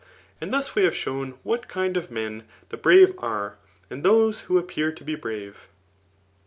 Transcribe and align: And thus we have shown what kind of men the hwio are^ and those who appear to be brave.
And 0.41 0.51
thus 0.51 0.73
we 0.73 0.83
have 0.85 0.95
shown 0.95 1.35
what 1.43 1.67
kind 1.67 1.95
of 1.95 2.09
men 2.09 2.45
the 2.69 2.77
hwio 2.79 3.13
are^ 3.17 3.53
and 3.87 4.01
those 4.01 4.41
who 4.49 4.57
appear 4.57 4.91
to 4.91 5.03
be 5.03 5.13
brave. 5.13 5.67